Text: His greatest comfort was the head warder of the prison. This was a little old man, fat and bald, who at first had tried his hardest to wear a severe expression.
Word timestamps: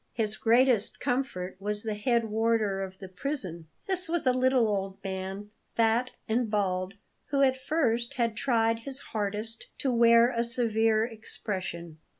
His 0.13 0.35
greatest 0.35 0.99
comfort 0.99 1.57
was 1.59 1.83
the 1.83 1.93
head 1.93 2.25
warder 2.25 2.81
of 2.81 2.97
the 2.97 3.07
prison. 3.07 3.67
This 3.85 4.09
was 4.09 4.25
a 4.25 4.33
little 4.33 4.67
old 4.67 4.97
man, 5.03 5.51
fat 5.75 6.13
and 6.27 6.49
bald, 6.49 6.95
who 7.27 7.43
at 7.43 7.55
first 7.55 8.15
had 8.15 8.35
tried 8.35 8.79
his 8.79 8.99
hardest 9.13 9.67
to 9.77 9.91
wear 9.91 10.31
a 10.31 10.43
severe 10.43 11.05
expression. 11.05 11.99